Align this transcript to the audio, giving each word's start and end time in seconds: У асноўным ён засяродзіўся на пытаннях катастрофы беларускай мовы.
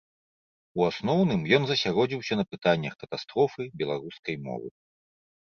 У 0.79 0.85
асноўным 0.91 1.43
ён 1.57 1.63
засяродзіўся 1.71 2.33
на 2.41 2.47
пытаннях 2.55 2.93
катастрофы 3.05 3.69
беларускай 3.83 4.35
мовы. 4.51 4.69